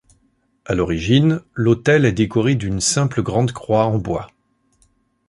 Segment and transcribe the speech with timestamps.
[0.65, 4.31] À l'origine l'autel est décoré d’une simple grande croix en bois.